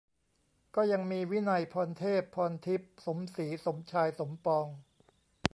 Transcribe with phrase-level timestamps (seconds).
[0.75, 4.67] ก็ยังมี วินัย พรเทพ พรทิพย์ สมศรี สมชาย สมปอง